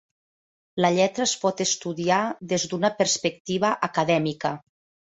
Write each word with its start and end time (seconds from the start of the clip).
La 0.85 0.89
lletra 0.95 1.27
es 1.27 1.35
pot 1.43 1.61
estudiar 1.67 2.19
des 2.55 2.67
d'una 2.73 2.95
perspectiva 3.05 3.77
acadèmica. 3.91 4.57